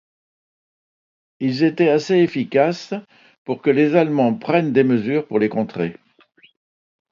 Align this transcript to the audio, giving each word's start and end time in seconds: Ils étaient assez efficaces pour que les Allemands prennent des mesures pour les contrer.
Ils 1.39 1.63
étaient 1.63 1.89
assez 1.89 2.15
efficaces 2.15 2.95
pour 3.45 3.61
que 3.61 3.69
les 3.69 3.95
Allemands 3.95 4.33
prennent 4.33 4.73
des 4.73 4.83
mesures 4.83 5.27
pour 5.27 5.37
les 5.37 5.47
contrer. 5.47 5.95